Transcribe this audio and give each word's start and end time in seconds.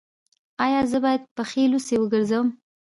ایا 0.65 0.81
زه 0.91 0.97
باید 1.03 1.21
پښې 1.35 1.63
لوڅې 1.71 1.95
وګرځم؟ 1.99 2.47